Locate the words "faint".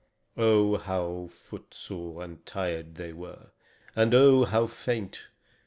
4.65-5.27